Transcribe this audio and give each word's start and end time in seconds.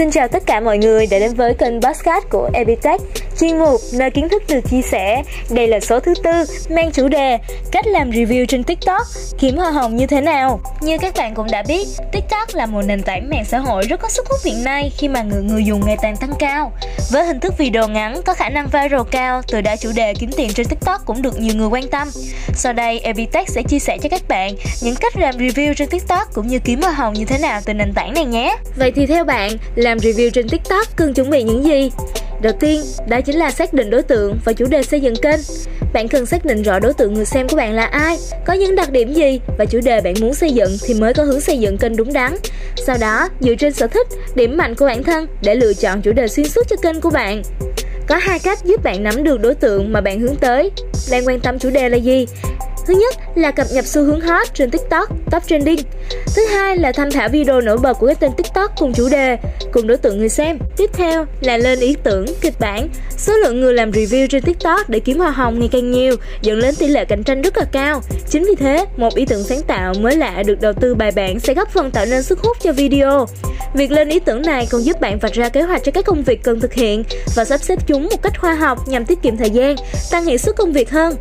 Xin 0.00 0.10
chào 0.10 0.28
tất 0.28 0.42
cả 0.46 0.60
mọi 0.60 0.78
người 0.78 1.06
đã 1.06 1.18
đến 1.18 1.34
với 1.34 1.54
kênh 1.54 1.82
podcast 1.82 2.24
của 2.30 2.50
Epitech, 2.54 3.00
chuyên 3.40 3.58
mục 3.58 3.80
nơi 3.92 4.10
kiến 4.10 4.28
thức 4.28 4.42
được 4.48 4.60
chia 4.70 4.82
sẻ. 4.82 5.22
Đây 5.50 5.66
là 5.68 5.80
số 5.80 6.00
thứ 6.00 6.14
tư 6.22 6.30
mang 6.70 6.90
chủ 6.92 7.08
đề 7.08 7.38
cách 7.72 7.86
làm 7.86 8.10
review 8.10 8.46
trên 8.46 8.64
TikTok, 8.64 9.02
kiếm 9.38 9.56
hoa 9.56 9.70
hồng 9.70 9.96
như 9.96 10.06
thế 10.06 10.20
nào. 10.20 10.60
Như 10.80 10.98
các 10.98 11.14
bạn 11.16 11.34
cũng 11.34 11.46
đã 11.50 11.62
biết, 11.68 11.88
TikTok 12.12 12.48
là 12.54 12.66
một 12.66 12.82
nền 12.82 13.02
tảng 13.02 13.30
mạng 13.30 13.44
xã 13.44 13.58
hội 13.58 13.82
rất 13.88 14.00
có 14.00 14.08
sức 14.08 14.26
hút 14.28 14.38
hiện 14.44 14.64
nay 14.64 14.92
khi 14.98 15.08
mà 15.08 15.22
người 15.22 15.42
người 15.42 15.64
dùng 15.64 15.86
ngày 15.86 15.96
càng 16.02 16.16
tăng 16.16 16.32
cao. 16.38 16.72
Với 17.10 17.26
hình 17.26 17.40
thức 17.40 17.58
video 17.58 17.88
ngắn 17.88 18.22
có 18.22 18.34
khả 18.34 18.48
năng 18.48 18.66
viral 18.66 19.00
cao, 19.10 19.42
từ 19.52 19.60
đó 19.60 19.76
chủ 19.76 19.92
đề 19.94 20.14
kiếm 20.14 20.30
tiền 20.36 20.52
trên 20.54 20.66
TikTok 20.66 21.06
cũng 21.06 21.22
được 21.22 21.40
nhiều 21.40 21.54
người 21.54 21.68
quan 21.68 21.88
tâm. 21.88 22.08
Sau 22.54 22.72
đây, 22.72 23.00
Epitech 23.00 23.48
sẽ 23.48 23.62
chia 23.62 23.78
sẻ 23.78 23.98
cho 24.02 24.08
các 24.08 24.28
bạn 24.28 24.54
những 24.82 24.94
cách 25.00 25.16
làm 25.16 25.34
review 25.34 25.74
trên 25.74 25.88
TikTok 25.88 26.34
cũng 26.34 26.46
như 26.46 26.58
kiếm 26.58 26.82
hoa 26.82 26.92
hồng 26.92 27.14
như 27.14 27.24
thế 27.24 27.38
nào 27.38 27.60
từ 27.64 27.74
nền 27.74 27.92
tảng 27.94 28.14
này 28.14 28.24
nhé. 28.24 28.56
Vậy 28.76 28.92
thì 28.92 29.06
theo 29.06 29.24
bạn, 29.24 29.50
là 29.74 29.89
làm 29.90 29.98
review 29.98 30.30
trên 30.30 30.48
TikTok 30.48 30.96
cần 30.96 31.14
chuẩn 31.14 31.30
bị 31.30 31.42
những 31.42 31.64
gì? 31.64 31.90
Đầu 32.42 32.52
tiên, 32.60 32.82
đó 33.08 33.20
chính 33.20 33.36
là 33.36 33.50
xác 33.50 33.74
định 33.74 33.90
đối 33.90 34.02
tượng 34.02 34.38
và 34.44 34.52
chủ 34.52 34.66
đề 34.66 34.82
xây 34.82 35.00
dựng 35.00 35.16
kênh. 35.16 35.40
Bạn 35.92 36.08
cần 36.08 36.26
xác 36.26 36.44
định 36.44 36.62
rõ 36.62 36.78
đối 36.78 36.92
tượng 36.92 37.14
người 37.14 37.24
xem 37.24 37.48
của 37.48 37.56
bạn 37.56 37.74
là 37.74 37.84
ai, 37.84 38.18
có 38.46 38.52
những 38.52 38.74
đặc 38.74 38.90
điểm 38.92 39.12
gì 39.12 39.40
và 39.58 39.64
chủ 39.64 39.80
đề 39.80 40.00
bạn 40.00 40.14
muốn 40.20 40.34
xây 40.34 40.52
dựng 40.52 40.76
thì 40.86 40.94
mới 40.94 41.14
có 41.14 41.22
hướng 41.22 41.40
xây 41.40 41.58
dựng 41.58 41.78
kênh 41.78 41.96
đúng 41.96 42.12
đắn. 42.12 42.36
Sau 42.86 42.96
đó, 43.00 43.28
dựa 43.40 43.54
trên 43.54 43.72
sở 43.72 43.86
thích, 43.86 44.06
điểm 44.34 44.56
mạnh 44.56 44.74
của 44.74 44.86
bản 44.86 45.02
thân 45.02 45.26
để 45.42 45.54
lựa 45.54 45.72
chọn 45.74 46.02
chủ 46.02 46.12
đề 46.12 46.28
xuyên 46.28 46.48
suốt 46.48 46.68
cho 46.68 46.76
kênh 46.76 47.00
của 47.00 47.10
bạn. 47.10 47.42
Có 48.08 48.16
hai 48.16 48.38
cách 48.38 48.58
giúp 48.64 48.82
bạn 48.82 49.02
nắm 49.02 49.24
được 49.24 49.40
đối 49.40 49.54
tượng 49.54 49.92
mà 49.92 50.00
bạn 50.00 50.20
hướng 50.20 50.36
tới. 50.36 50.70
Đang 51.10 51.26
quan 51.26 51.40
tâm 51.40 51.58
chủ 51.58 51.70
đề 51.70 51.88
là 51.88 51.96
gì? 51.96 52.26
Thứ 52.90 52.96
nhất 52.96 53.14
là 53.34 53.50
cập 53.50 53.66
nhật 53.72 53.86
xu 53.86 54.02
hướng 54.02 54.20
hot 54.20 54.54
trên 54.54 54.70
TikTok, 54.70 55.08
top 55.30 55.42
trending. 55.46 55.78
Thứ 56.36 56.46
hai 56.46 56.76
là 56.76 56.92
tham 56.92 57.10
khảo 57.10 57.28
video 57.28 57.60
nổi 57.60 57.78
bật 57.78 57.94
của 57.94 58.06
các 58.06 58.20
tên 58.20 58.30
TikTok 58.36 58.72
cùng 58.78 58.92
chủ 58.92 59.08
đề, 59.08 59.36
cùng 59.72 59.86
đối 59.86 59.96
tượng 59.96 60.18
người 60.18 60.28
xem. 60.28 60.58
Tiếp 60.76 60.90
theo 60.92 61.26
là 61.40 61.56
lên 61.56 61.80
ý 61.80 61.96
tưởng, 62.02 62.26
kịch 62.40 62.54
bản. 62.60 62.88
Số 63.18 63.32
lượng 63.32 63.60
người 63.60 63.74
làm 63.74 63.90
review 63.90 64.26
trên 64.26 64.42
TikTok 64.42 64.90
để 64.90 65.00
kiếm 65.00 65.18
hoa 65.18 65.30
hồng 65.30 65.58
ngày 65.58 65.68
càng 65.72 65.90
nhiều, 65.90 66.16
dẫn 66.42 66.60
đến 66.60 66.74
tỷ 66.78 66.86
lệ 66.88 67.04
cạnh 67.04 67.22
tranh 67.22 67.42
rất 67.42 67.56
là 67.56 67.64
cao. 67.72 68.00
Chính 68.30 68.44
vì 68.44 68.54
thế, 68.54 68.86
một 68.96 69.14
ý 69.14 69.26
tưởng 69.26 69.44
sáng 69.44 69.62
tạo 69.62 69.94
mới 70.00 70.16
lạ 70.16 70.42
được 70.46 70.60
đầu 70.60 70.72
tư 70.72 70.94
bài 70.94 71.12
bản 71.12 71.40
sẽ 71.40 71.54
góp 71.54 71.70
phần 71.72 71.90
tạo 71.90 72.06
nên 72.06 72.22
sức 72.22 72.38
hút 72.38 72.56
cho 72.62 72.72
video. 72.72 73.26
Việc 73.74 73.92
lên 73.92 74.08
ý 74.08 74.18
tưởng 74.20 74.42
này 74.42 74.66
còn 74.70 74.84
giúp 74.84 75.00
bạn 75.00 75.18
vạch 75.18 75.32
ra 75.32 75.48
kế 75.48 75.62
hoạch 75.62 75.84
cho 75.84 75.92
các 75.92 76.04
công 76.04 76.22
việc 76.22 76.42
cần 76.42 76.60
thực 76.60 76.72
hiện 76.72 77.04
và 77.34 77.44
sắp 77.44 77.60
xếp 77.60 77.78
chúng 77.86 78.02
một 78.02 78.22
cách 78.22 78.40
khoa 78.40 78.54
học 78.54 78.88
nhằm 78.88 79.04
tiết 79.04 79.22
kiệm 79.22 79.36
thời 79.36 79.50
gian, 79.50 79.76
tăng 80.10 80.24
hiệu 80.24 80.38
suất 80.38 80.56
công 80.56 80.72
việc 80.72 80.90
hơn. 80.90 81.14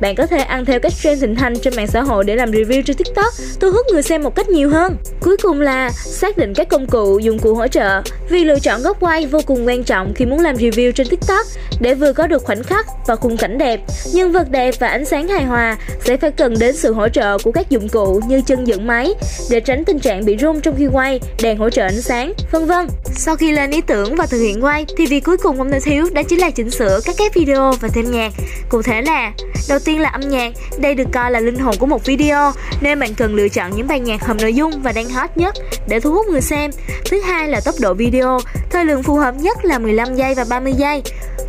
Bạn 0.00 0.14
có 0.14 0.26
thể 0.26 0.38
ăn 0.38 0.64
theo 0.64 0.80
các 0.80 0.92
trend 1.02 1.20
thịnh 1.20 1.34
hành 1.34 1.54
trên 1.58 1.76
mạng 1.76 1.86
xã 1.86 2.02
hội 2.02 2.24
để 2.24 2.36
làm 2.36 2.50
review 2.50 2.82
trên 2.82 2.96
TikTok, 2.96 3.32
thu 3.60 3.70
hút 3.70 3.86
người 3.92 4.02
xem 4.02 4.22
một 4.22 4.34
cách 4.34 4.48
nhiều 4.48 4.70
hơn. 4.70 4.96
Cuối 5.20 5.36
cùng 5.42 5.60
là 5.60 5.90
xác 5.90 6.38
định 6.38 6.54
các 6.54 6.68
công 6.68 6.86
cụ, 6.86 7.18
dụng 7.18 7.38
cụ 7.38 7.54
hỗ 7.54 7.68
trợ. 7.68 8.02
Vì 8.30 8.44
lựa 8.44 8.58
chọn 8.58 8.82
góc 8.82 8.96
quay 9.00 9.26
vô 9.26 9.40
cùng 9.46 9.66
quan 9.66 9.84
trọng 9.84 10.14
khi 10.14 10.26
muốn 10.26 10.40
làm 10.40 10.56
review 10.56 10.92
trên 10.92 11.08
TikTok 11.08 11.46
để 11.80 11.94
vừa 11.94 12.12
có 12.12 12.26
được 12.26 12.44
khoảnh 12.44 12.62
khắc 12.62 12.86
và 13.06 13.16
khung 13.16 13.36
cảnh 13.36 13.58
đẹp, 13.58 13.80
nhân 14.12 14.32
vật 14.32 14.50
đẹp 14.50 14.74
và 14.78 14.88
ánh 14.88 15.04
sáng 15.04 15.28
hài 15.28 15.44
hòa 15.44 15.76
sẽ 16.04 16.16
phải 16.16 16.30
cần 16.30 16.54
đến 16.58 16.76
sự 16.76 16.92
hỗ 16.92 17.08
trợ 17.08 17.38
của 17.38 17.52
các 17.52 17.70
dụng 17.70 17.88
cụ 17.88 18.20
như 18.28 18.40
chân 18.46 18.66
dựng 18.66 18.86
máy 18.86 19.14
để 19.50 19.60
tránh 19.60 19.84
tình 19.84 19.98
trạng 19.98 20.24
bị 20.24 20.36
rung 20.40 20.60
trong 20.60 20.74
khi 20.78 20.86
quay, 20.92 21.20
đèn 21.42 21.58
hỗ 21.58 21.70
trợ 21.70 21.82
ánh 21.82 22.02
sáng, 22.02 22.32
vân 22.52 22.66
vân. 22.66 22.86
Sau 23.04 23.36
khi 23.36 23.52
lên 23.52 23.70
ý 23.70 23.80
tưởng 23.80 24.16
và 24.16 24.26
thực 24.26 24.38
hiện 24.38 24.64
quay 24.64 24.86
thì 24.96 25.06
việc 25.06 25.24
cuối 25.24 25.36
cùng 25.36 25.58
không 25.58 25.70
thể 25.70 25.80
thiếu 25.80 26.08
đó 26.12 26.22
chính 26.22 26.40
là 26.40 26.50
chỉnh 26.50 26.70
sửa 26.70 27.00
các 27.04 27.16
cái 27.18 27.28
video 27.34 27.72
và 27.80 27.88
thêm 27.88 28.10
nhạc. 28.10 28.32
Cụ 28.68 28.82
thể 28.82 29.02
là 29.02 29.32
đầu 29.68 29.78
tiên 29.78 29.87
là 29.96 30.08
âm 30.08 30.20
nhạc, 30.20 30.52
đây 30.78 30.94
được 30.94 31.08
coi 31.12 31.30
là 31.30 31.40
linh 31.40 31.58
hồn 31.58 31.74
của 31.78 31.86
một 31.86 32.04
video 32.04 32.52
nên 32.80 33.00
bạn 33.00 33.14
cần 33.14 33.34
lựa 33.34 33.48
chọn 33.48 33.70
những 33.76 33.86
bài 33.86 34.00
nhạc 34.00 34.26
hợp 34.26 34.36
nội 34.40 34.54
dung 34.54 34.82
và 34.82 34.92
đang 34.92 35.08
hot 35.08 35.30
nhất 35.36 35.54
để 35.88 36.00
thu 36.00 36.12
hút 36.12 36.26
người 36.26 36.40
xem. 36.40 36.70
Thứ 37.10 37.20
hai 37.20 37.48
là 37.48 37.60
tốc 37.60 37.74
độ 37.80 37.94
video, 37.94 38.38
thời 38.70 38.84
lượng 38.84 39.02
phù 39.02 39.14
hợp 39.14 39.34
nhất 39.34 39.64
là 39.64 39.78
15 39.78 40.16
giây 40.16 40.34
và 40.34 40.44
30 40.50 40.72
giây. 40.72 41.02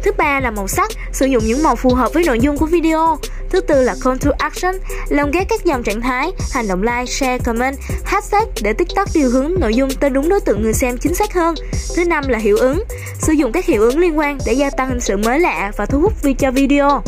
Thứ 0.03 0.11
ba 0.17 0.39
là 0.39 0.51
màu 0.51 0.67
sắc, 0.67 0.91
sử 1.11 1.25
dụng 1.25 1.43
những 1.45 1.63
màu 1.63 1.75
phù 1.75 1.93
hợp 1.93 2.13
với 2.13 2.23
nội 2.23 2.39
dung 2.39 2.57
của 2.57 2.65
video. 2.65 3.17
Thứ 3.49 3.61
tư 3.61 3.83
là 3.83 3.95
call 4.03 4.17
to 4.17 4.31
action, 4.37 4.75
lồng 5.09 5.31
ghép 5.31 5.49
các 5.49 5.65
dòng 5.65 5.83
trạng 5.83 6.01
thái, 6.01 6.31
hành 6.51 6.67
động 6.67 6.81
like, 6.81 7.05
share, 7.05 7.37
comment, 7.37 7.77
hashtag 8.05 8.45
để 8.61 8.73
TikTok 8.73 9.09
điều 9.13 9.29
hướng 9.29 9.53
nội 9.59 9.75
dung 9.75 9.89
tới 9.99 10.09
đúng 10.09 10.29
đối 10.29 10.39
tượng 10.39 10.61
người 10.61 10.73
xem 10.73 10.97
chính 10.97 11.15
xác 11.15 11.33
hơn. 11.33 11.55
Thứ 11.95 12.05
năm 12.05 12.27
là 12.27 12.37
hiệu 12.37 12.57
ứng, 12.57 12.83
sử 13.19 13.33
dụng 13.33 13.51
các 13.51 13.65
hiệu 13.65 13.81
ứng 13.81 13.99
liên 13.99 14.17
quan 14.17 14.37
để 14.45 14.53
gia 14.53 14.69
tăng 14.69 14.89
hình 14.89 14.99
sự 14.99 15.17
mới 15.17 15.39
lạ 15.39 15.71
và 15.77 15.85
thu 15.85 15.99
hút 15.99 16.13
vi 16.21 16.33
cho 16.33 16.51
video. 16.51 17.01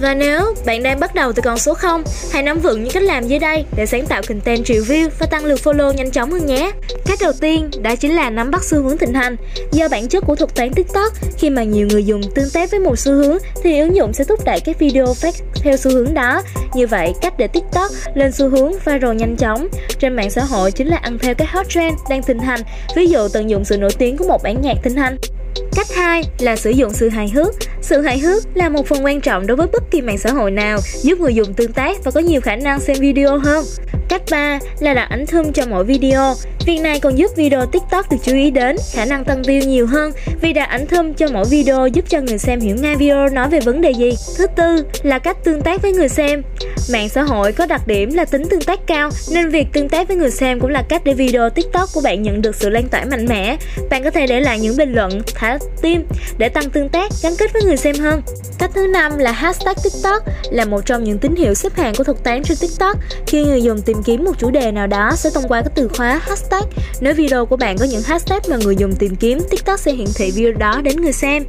Và 0.00 0.14
nếu 0.14 0.54
bạn 0.66 0.82
đang 0.82 1.00
bắt 1.00 1.14
đầu 1.14 1.32
từ 1.32 1.42
con 1.42 1.58
số 1.58 1.74
0, 1.74 2.02
hãy 2.32 2.42
nắm 2.42 2.60
vững 2.60 2.82
những 2.82 2.92
cách 2.92 3.02
làm 3.02 3.28
dưới 3.28 3.38
đây 3.38 3.64
để 3.76 3.86
sáng 3.86 4.06
tạo 4.06 4.22
content 4.28 4.64
view 4.64 5.08
và 5.18 5.26
tăng 5.26 5.44
lượt 5.44 5.60
follow 5.64 5.92
nhanh 5.92 6.10
chóng 6.10 6.30
hơn 6.30 6.46
nhé. 6.46 6.72
Cách 7.06 7.18
đầu 7.22 7.32
tiên 7.40 7.70
đó 7.82 7.96
chính 7.96 8.16
là 8.16 8.30
nắm 8.30 8.50
bắt 8.50 8.64
xu 8.64 8.82
hướng 8.82 8.98
thịnh 8.98 9.14
hành. 9.14 9.36
Do 9.72 9.88
bản 9.88 10.08
chất 10.08 10.24
của 10.26 10.36
thuật 10.36 10.54
toán 10.54 10.72
TikTok, 10.72 11.12
khi 11.38 11.50
mà 11.50 11.62
nhiều 11.62 11.86
người 11.90 12.04
dùng 12.04 12.20
tương 12.34 12.50
tác 12.50 12.70
với 12.70 12.80
một 12.80 12.98
xu 12.98 13.12
hướng 13.12 13.38
thì 13.62 13.80
ứng 13.80 13.96
dụng 13.96 14.12
sẽ 14.12 14.24
thúc 14.24 14.40
đẩy 14.44 14.60
các 14.60 14.78
video 14.78 15.14
phát 15.14 15.34
theo 15.54 15.76
xu 15.76 15.90
hướng 15.90 16.14
đó. 16.14 16.42
Như 16.74 16.86
vậy, 16.86 17.12
cách 17.20 17.34
để 17.38 17.46
TikTok 17.46 17.90
lên 18.14 18.32
xu 18.32 18.48
hướng 18.48 18.72
viral 18.72 19.14
nhanh 19.14 19.36
chóng 19.36 19.68
trên 19.98 20.16
mạng 20.16 20.30
xã 20.30 20.44
hội 20.44 20.72
chính 20.72 20.88
là 20.88 20.96
ăn 20.96 21.18
theo 21.18 21.34
các 21.34 21.50
hot 21.50 21.68
trend 21.68 21.94
đang 22.10 22.22
thịnh 22.22 22.38
hành, 22.38 22.60
ví 22.96 23.06
dụ 23.06 23.28
tận 23.28 23.50
dụng 23.50 23.64
sự 23.64 23.76
nổi 23.76 23.90
tiếng 23.98 24.16
của 24.16 24.24
một 24.28 24.42
bản 24.42 24.62
nhạc 24.62 24.76
thịnh 24.84 24.96
hành. 24.96 25.16
Cách 25.76 25.86
2 25.96 26.22
là 26.38 26.56
sử 26.56 26.70
dụng 26.70 26.92
sự 26.92 27.08
hài 27.08 27.28
hước. 27.28 27.54
Sự 27.80 28.00
hài 28.00 28.18
hước 28.18 28.42
là 28.54 28.68
một 28.68 28.86
phần 28.86 29.04
quan 29.04 29.20
trọng 29.20 29.46
đối 29.46 29.56
với 29.56 29.66
bất 29.72 29.82
kỳ 29.90 30.00
mạng 30.00 30.18
xã 30.18 30.32
hội 30.32 30.50
nào, 30.50 30.78
giúp 31.02 31.20
người 31.20 31.34
dùng 31.34 31.54
tương 31.54 31.72
tác 31.72 32.04
và 32.04 32.10
có 32.10 32.20
nhiều 32.20 32.40
khả 32.40 32.56
năng 32.56 32.80
xem 32.80 32.96
video 33.00 33.38
hơn. 33.38 33.64
Cách 34.12 34.22
3 34.30 34.58
là 34.80 34.94
đặt 34.94 35.06
ảnh 35.10 35.26
thơm 35.26 35.52
cho 35.52 35.62
mỗi 35.70 35.84
video. 35.84 36.34
Việc 36.66 36.78
này 36.78 37.00
còn 37.00 37.18
giúp 37.18 37.30
video 37.36 37.66
TikTok 37.66 38.10
được 38.10 38.16
chú 38.22 38.32
ý 38.34 38.50
đến, 38.50 38.76
khả 38.92 39.04
năng 39.04 39.24
tăng 39.24 39.42
view 39.42 39.66
nhiều 39.66 39.86
hơn 39.86 40.12
vì 40.40 40.52
đặt 40.52 40.64
ảnh 40.64 40.86
thơm 40.86 41.14
cho 41.14 41.26
mỗi 41.32 41.44
video 41.50 41.86
giúp 41.86 42.04
cho 42.08 42.20
người 42.20 42.38
xem 42.38 42.60
hiểu 42.60 42.76
ngay 42.76 42.96
video 42.96 43.28
nói 43.28 43.48
về 43.48 43.60
vấn 43.60 43.80
đề 43.80 43.90
gì. 43.90 44.12
Thứ 44.38 44.46
tư 44.56 44.84
là 45.02 45.18
cách 45.18 45.44
tương 45.44 45.60
tác 45.60 45.82
với 45.82 45.92
người 45.92 46.08
xem. 46.08 46.42
Mạng 46.92 47.08
xã 47.08 47.22
hội 47.22 47.52
có 47.52 47.66
đặc 47.66 47.86
điểm 47.86 48.14
là 48.14 48.24
tính 48.24 48.42
tương 48.50 48.62
tác 48.62 48.86
cao 48.86 49.10
nên 49.32 49.48
việc 49.48 49.66
tương 49.72 49.88
tác 49.88 50.08
với 50.08 50.16
người 50.16 50.30
xem 50.30 50.60
cũng 50.60 50.70
là 50.70 50.82
cách 50.88 51.02
để 51.04 51.14
video 51.14 51.50
TikTok 51.50 51.88
của 51.92 52.00
bạn 52.00 52.22
nhận 52.22 52.42
được 52.42 52.56
sự 52.56 52.68
lan 52.68 52.88
tỏa 52.88 53.04
mạnh 53.04 53.26
mẽ. 53.28 53.56
Bạn 53.90 54.04
có 54.04 54.10
thể 54.10 54.26
để 54.26 54.40
lại 54.40 54.60
những 54.60 54.76
bình 54.76 54.92
luận, 54.92 55.22
thả 55.34 55.58
tim 55.82 56.06
để 56.38 56.48
tăng 56.48 56.70
tương 56.70 56.88
tác, 56.88 57.12
gắn 57.22 57.32
kết 57.38 57.52
với 57.52 57.62
người 57.62 57.76
xem 57.76 57.96
hơn. 57.96 58.22
Cách 58.58 58.70
thứ 58.74 58.86
năm 58.86 59.18
là 59.18 59.32
hashtag 59.32 59.74
TikTok 59.84 60.22
là 60.50 60.64
một 60.64 60.86
trong 60.86 61.04
những 61.04 61.18
tín 61.18 61.34
hiệu 61.36 61.54
xếp 61.54 61.72
hạng 61.76 61.94
của 61.94 62.04
thuật 62.04 62.24
toán 62.24 62.42
trên 62.42 62.56
TikTok. 62.60 62.98
Khi 63.26 63.44
người 63.44 63.62
dùng 63.62 63.82
tìm 63.82 64.01
kiếm 64.02 64.24
một 64.24 64.32
chủ 64.38 64.50
đề 64.50 64.72
nào 64.72 64.86
đó 64.86 65.10
sẽ 65.16 65.30
thông 65.34 65.48
qua 65.48 65.62
các 65.62 65.72
từ 65.74 65.88
khóa 65.88 66.20
hashtag. 66.22 66.62
Nếu 67.00 67.14
video 67.14 67.46
của 67.46 67.56
bạn 67.56 67.78
có 67.78 67.84
những 67.84 68.02
hashtag 68.02 68.40
mà 68.50 68.56
người 68.56 68.76
dùng 68.76 68.92
tìm 68.92 69.16
kiếm, 69.16 69.40
TikTok 69.50 69.80
sẽ 69.80 69.92
hiển 69.92 70.06
thị 70.14 70.30
video 70.30 70.52
đó 70.52 70.80
đến 70.84 70.96
người 71.00 71.12
xem. 71.12 71.44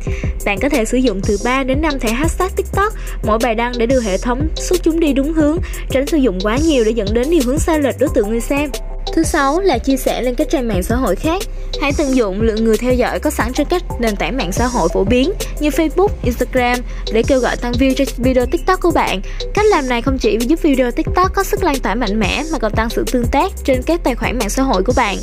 Bạn 0.45 0.59
có 0.59 0.69
thể 0.69 0.85
sử 0.85 0.97
dụng 0.97 1.21
từ 1.27 1.37
3 1.45 1.63
đến 1.63 1.81
5 1.81 1.99
thẻ 1.99 2.09
hashtag 2.09 2.49
TikTok 2.55 2.93
mỗi 3.23 3.37
bài 3.43 3.55
đăng 3.55 3.73
để 3.77 3.85
đưa 3.85 3.99
hệ 3.99 4.17
thống 4.17 4.47
xuất 4.55 4.83
chúng 4.83 4.99
đi 4.99 5.13
đúng 5.13 5.33
hướng, 5.33 5.57
tránh 5.89 6.07
sử 6.07 6.17
dụng 6.17 6.39
quá 6.43 6.57
nhiều 6.65 6.83
để 6.83 6.91
dẫn 6.91 7.07
đến 7.13 7.29
điều 7.29 7.41
hướng 7.45 7.59
sai 7.59 7.79
lệch 7.79 7.99
đối 7.99 8.09
tượng 8.15 8.29
người 8.29 8.41
xem. 8.41 8.69
Thứ 9.13 9.23
sáu 9.23 9.59
là 9.59 9.77
chia 9.77 9.97
sẻ 9.97 10.21
lên 10.21 10.35
các 10.35 10.49
trang 10.49 10.67
mạng 10.67 10.83
xã 10.83 10.95
hội 10.95 11.15
khác. 11.15 11.41
Hãy 11.81 11.91
tận 11.97 12.15
dụng 12.15 12.41
lượng 12.41 12.63
người 12.63 12.77
theo 12.77 12.93
dõi 12.93 13.19
có 13.19 13.29
sẵn 13.29 13.53
trên 13.53 13.67
các 13.69 13.83
nền 13.99 14.15
tảng 14.15 14.37
mạng 14.37 14.51
xã 14.51 14.67
hội 14.67 14.89
phổ 14.93 15.03
biến 15.03 15.31
như 15.59 15.69
Facebook, 15.69 16.07
Instagram 16.23 16.79
để 17.13 17.23
kêu 17.27 17.39
gọi 17.39 17.57
tăng 17.57 17.71
view 17.71 17.93
cho 17.93 18.05
video 18.17 18.45
TikTok 18.45 18.81
của 18.81 18.91
bạn. 18.91 19.21
Cách 19.53 19.65
làm 19.65 19.89
này 19.89 20.01
không 20.01 20.17
chỉ 20.17 20.37
giúp 20.39 20.61
video 20.61 20.91
TikTok 20.91 21.33
có 21.33 21.43
sức 21.43 21.63
lan 21.63 21.79
tỏa 21.79 21.95
mạnh 21.95 22.19
mẽ 22.19 22.43
mà 22.51 22.59
còn 22.59 22.71
tăng 22.71 22.89
sự 22.89 23.05
tương 23.11 23.25
tác 23.25 23.51
trên 23.63 23.81
các 23.81 24.03
tài 24.03 24.15
khoản 24.15 24.39
mạng 24.39 24.49
xã 24.49 24.63
hội 24.63 24.83
của 24.83 24.93
bạn. 24.95 25.17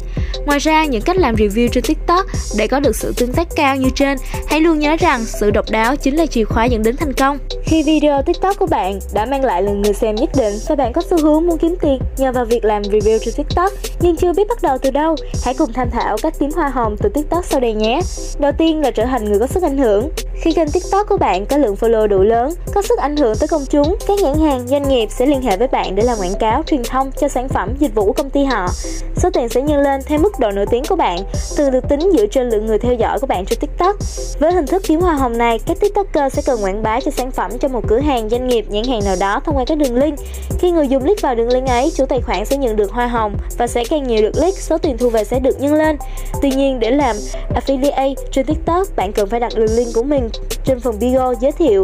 Ngoài 0.47 0.59
ra, 0.59 0.85
những 0.85 1.03
cách 1.03 1.17
làm 1.17 1.35
review 1.35 1.69
trên 1.69 1.85
TikTok 1.85 2.27
để 2.59 2.67
có 2.67 2.81
được 2.81 2.97
sự 2.97 3.13
tương 3.17 3.33
tác 3.33 3.49
cao 3.57 3.77
như 3.77 3.91
trên, 3.95 4.19
hãy 4.49 4.61
luôn 4.61 4.79
nhớ 4.79 4.97
rằng 5.01 5.25
sự 5.25 5.51
độc 5.51 5.71
đáo 5.71 5.97
chính 5.97 6.17
là 6.17 6.27
chìa 6.27 6.45
khóa 6.45 6.65
dẫn 6.65 6.83
đến 6.83 6.97
thành 6.97 7.13
công. 7.13 7.39
Khi 7.65 7.83
video 7.83 8.23
TikTok 8.23 8.59
của 8.59 8.67
bạn 8.67 8.99
đã 9.15 9.27
mang 9.27 9.45
lại 9.45 9.63
lượng 9.63 9.83
người 9.83 9.95
xem 9.95 10.15
nhất 10.15 10.31
định 10.37 10.55
và 10.69 10.75
bạn 10.75 10.93
có 10.93 11.03
xu 11.11 11.23
hướng 11.23 11.47
muốn 11.47 11.59
kiếm 11.59 11.75
tiền 11.81 11.99
nhờ 12.19 12.33
vào 12.33 12.45
việc 12.45 12.65
làm 12.65 12.83
review 12.83 13.19
trên 13.19 13.35
TikTok 13.35 13.70
nhưng 14.01 14.17
chưa 14.17 14.33
biết 14.33 14.49
bắt 14.49 14.63
đầu 14.63 14.79
từ 14.79 14.91
đâu, 14.91 15.17
hãy 15.45 15.55
cùng 15.55 15.73
tham 15.73 15.91
thảo 15.91 16.17
cách 16.23 16.35
kiếm 16.41 16.51
hoa 16.57 16.69
hồng 16.69 16.97
từ 16.97 17.09
TikTok 17.09 17.45
sau 17.45 17.61
đây 17.61 17.73
nhé. 17.73 18.01
Đầu 18.39 18.53
tiên 18.59 18.81
là 18.81 18.91
trở 18.91 19.05
thành 19.05 19.25
người 19.25 19.39
có 19.39 19.47
sức 19.47 19.63
ảnh 19.63 19.79
hưởng. 19.79 20.11
Khi 20.43 20.53
kênh 20.53 20.71
TikTok 20.71 21.09
của 21.09 21.17
bạn 21.17 21.47
có 21.47 21.57
lượng 21.57 21.75
follow 21.81 22.07
đủ 22.07 22.23
lớn, 22.23 22.55
có 22.75 22.83
sức 22.83 22.99
ảnh 22.99 23.17
hưởng 23.17 23.35
tới 23.41 23.49
công 23.49 23.67
chúng, 23.71 23.97
các 24.09 24.19
nhãn 24.23 24.39
hàng, 24.39 24.69
doanh 24.69 24.89
nghiệp 24.89 25.09
sẽ 25.11 25.27
liên 25.27 25.43
hệ 25.43 25.57
với 25.57 25.69
bạn 25.69 25.95
để 25.95 26.03
làm 26.03 26.19
quảng 26.19 26.35
cáo, 26.41 26.63
truyền 26.67 26.83
thông 26.83 27.11
cho 27.21 27.29
sản 27.29 27.49
phẩm, 27.49 27.75
dịch 27.79 27.95
vụ 27.95 28.05
của 28.07 28.13
công 28.13 28.31
ty 28.31 28.45
họ. 28.45 28.69
Số 29.17 29.31
tiền 29.31 29.49
sẽ 29.49 29.63
nhân 29.63 29.81
lên 29.81 30.01
theo 30.07 30.19
mức 30.19 30.39
độ 30.39 30.51
nổi 30.51 30.67
tiếng 30.71 30.83
của 30.89 30.97
bạn, 30.97 31.19
từ 31.57 31.71
được 31.71 31.89
tính 31.89 32.11
dựa 32.19 32.27
trên 32.27 32.49
lượng 32.49 32.67
người 32.67 32.79
theo 32.79 32.95
dõi 32.95 33.19
của 33.21 33.27
bạn 33.27 33.45
trên 33.47 33.59
TikTok. 33.59 33.97
Với 34.41 34.53
hình 34.53 34.67
thức 34.67 34.83
kiếm 34.87 35.01
hoa 35.01 35.15
hồng 35.15 35.39
này, 35.39 35.59
các 35.67 35.81
TikToker 35.81 36.33
sẽ 36.33 36.43
cần 36.47 36.65
quảng 36.65 36.83
bá 36.83 37.01
cho 37.01 37.11
sản 37.11 37.31
phẩm 37.31 37.59
cho 37.59 37.69
một 37.69 37.85
cửa 37.89 38.01
hàng, 38.01 38.29
doanh 38.29 38.49
nghiệp, 38.49 38.67
nhãn 38.69 38.85
hàng 38.85 39.05
nào 39.05 39.17
đó 39.21 39.41
thông 39.45 39.57
qua 39.57 39.65
các 39.67 39.79
đường 39.79 39.97
link. 39.97 40.19
Khi 40.59 40.71
người 40.71 40.89
dùng 40.89 41.03
click 41.03 41.23
vào 41.23 41.35
đường 41.35 41.49
link 41.49 41.69
ấy, 41.69 41.93
chủ 41.97 42.07
tài 42.07 42.21
khoản 42.21 42.45
sẽ 42.45 42.57
nhận 42.57 42.77
được 42.77 42.93
hoa 42.93 43.07
hồng 43.07 43.37
và 43.61 43.67
sẽ 43.67 43.85
càng 43.91 44.07
nhiều 44.07 44.23
lượt 44.23 44.33
click, 44.33 44.59
số 44.59 44.79
tiền 44.79 44.99
thu 44.99 45.09
về 45.09 45.25
sẽ 45.25 45.39
được 45.39 45.61
nhân 45.61 45.75
lên. 45.75 45.97
Tuy 46.43 46.51
nhiên, 46.51 46.81
để 46.81 46.91
làm 46.91 47.17
affiliate 47.55 48.15
trên 48.33 48.47
TikTok, 48.47 48.87
bạn 48.97 49.13
cần 49.13 49.29
phải 49.29 49.41
đặt 49.41 49.53
đường 49.57 49.77
link 49.77 49.89
của 49.95 50.03
mình 50.03 50.29
trên 50.65 50.81
phần 50.81 50.99
bio 50.99 51.35
giới 51.41 51.53
thiệu 51.53 51.83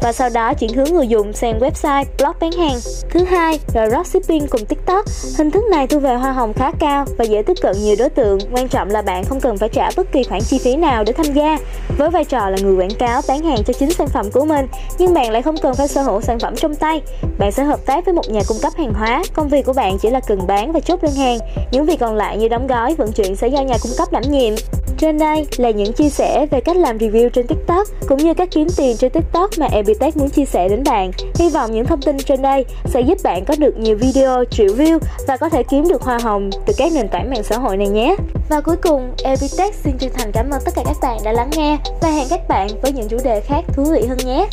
và 0.00 0.12
sau 0.12 0.28
đó 0.28 0.54
chuyển 0.54 0.72
hướng 0.72 0.94
người 0.94 1.08
dùng 1.08 1.32
sang 1.32 1.58
website 1.58 2.04
blog 2.18 2.32
bán 2.40 2.52
hàng. 2.52 2.78
Thứ 3.10 3.24
hai 3.24 3.60
là 3.74 3.90
dropshipping 3.90 4.46
cùng 4.46 4.64
TikTok. 4.64 5.04
Hình 5.38 5.50
thức 5.50 5.64
này 5.70 5.86
thu 5.86 5.98
về 5.98 6.14
hoa 6.14 6.32
hồng 6.32 6.52
khá 6.52 6.70
cao 6.80 7.04
và 7.18 7.24
dễ 7.24 7.42
tiếp 7.42 7.56
cận 7.62 7.76
nhiều 7.80 7.96
đối 7.98 8.08
tượng. 8.08 8.38
Quan 8.52 8.68
trọng 8.68 8.90
là 8.90 9.02
bạn 9.02 9.24
không 9.24 9.40
cần 9.40 9.58
phải 9.58 9.68
trả 9.68 9.90
bất 9.96 10.12
kỳ 10.12 10.24
khoản 10.24 10.40
chi 10.40 10.58
phí 10.58 10.76
nào 10.76 11.04
để 11.04 11.12
tham 11.12 11.32
gia. 11.32 11.58
Với 11.98 12.10
vai 12.10 12.24
trò 12.24 12.50
là 12.50 12.56
người 12.62 12.76
quảng 12.76 12.94
cáo 12.98 13.20
bán 13.28 13.42
hàng 13.42 13.64
cho 13.66 13.72
chính 13.72 13.90
sản 13.90 14.08
phẩm 14.08 14.30
của 14.30 14.44
mình, 14.44 14.66
nhưng 14.98 15.14
bạn 15.14 15.30
lại 15.30 15.42
không 15.42 15.56
cần 15.62 15.74
phải 15.74 15.88
sở 15.88 16.02
hữu 16.02 16.20
sản 16.20 16.38
phẩm 16.38 16.56
trong 16.56 16.74
tay. 16.74 17.02
Bạn 17.38 17.52
sẽ 17.52 17.64
hợp 17.64 17.80
tác 17.86 18.04
với 18.04 18.14
một 18.14 18.30
nhà 18.30 18.40
cung 18.48 18.58
cấp 18.62 18.72
hàng 18.78 18.92
hóa. 18.94 19.22
Công 19.34 19.48
việc 19.48 19.66
của 19.66 19.72
bạn 19.72 19.98
chỉ 19.98 20.10
là 20.10 20.20
cần 20.20 20.46
bán 20.46 20.72
và 20.72 20.80
chốt 20.80 21.02
đơn 21.02 21.12
hàng. 21.18 21.38
Những 21.72 21.86
việc 21.86 22.00
còn 22.00 22.14
lại 22.14 22.36
như 22.36 22.48
đóng 22.48 22.66
gói, 22.66 22.94
vận 22.94 23.12
chuyển 23.12 23.36
sẽ 23.36 23.48
do 23.48 23.62
nhà 23.62 23.76
cung 23.82 23.92
cấp 23.98 24.12
đảm 24.12 24.22
nhiệm. 24.28 24.54
Trên 24.98 25.18
đây 25.18 25.46
là 25.56 25.70
những 25.70 25.92
chia 25.92 26.08
sẻ 26.08 26.46
về 26.50 26.60
cách 26.60 26.76
làm 26.76 26.98
review 26.98 27.28
trên 27.28 27.46
TikTok 27.46 27.88
cũng 28.08 28.18
như 28.18 28.34
cách 28.34 28.48
kiếm 28.50 28.66
tiền 28.76 28.96
trên 28.96 29.10
TikTok 29.10 29.50
mà 29.58 29.66
Epitech 29.72 30.16
muốn 30.16 30.30
chia 30.30 30.44
sẻ 30.44 30.68
đến 30.68 30.82
bạn. 30.84 31.10
Hy 31.34 31.50
vọng 31.50 31.72
những 31.72 31.86
thông 31.86 32.02
tin 32.02 32.18
trên 32.18 32.42
đây 32.42 32.64
sẽ 32.84 33.00
giúp 33.00 33.18
bạn 33.24 33.44
có 33.44 33.54
được 33.58 33.78
nhiều 33.78 33.96
video 33.96 34.44
triệu 34.50 34.66
view 34.66 34.98
và 35.28 35.36
có 35.36 35.48
thể 35.48 35.62
kiếm 35.62 35.88
được 35.88 36.02
hoa 36.02 36.18
hồng 36.22 36.50
từ 36.66 36.72
các 36.76 36.92
nền 36.92 37.08
tảng 37.08 37.30
mạng 37.30 37.42
xã 37.42 37.58
hội 37.58 37.76
này 37.76 37.88
nhé. 37.88 38.16
Và 38.48 38.60
cuối 38.60 38.76
cùng, 38.76 39.12
Epitech 39.24 39.74
xin 39.74 39.98
chân 39.98 40.10
thành 40.14 40.32
cảm 40.32 40.50
ơn 40.50 40.60
tất 40.64 40.74
cả 40.76 40.82
các 40.84 40.96
bạn 41.02 41.18
đã 41.24 41.32
lắng 41.32 41.50
nghe 41.56 41.78
và 42.02 42.08
hẹn 42.08 42.26
các 42.30 42.48
bạn 42.48 42.68
với 42.82 42.92
những 42.92 43.08
chủ 43.08 43.16
đề 43.24 43.40
khác 43.40 43.64
thú 43.74 43.84
vị 43.84 44.06
hơn 44.08 44.18
nhé. 44.26 44.48